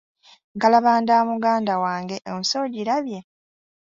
Nkalabanda 0.55 1.13
muganda 1.29 1.73
wange 1.83 2.15
ensi 2.31 2.53
ogirabye? 2.63 3.19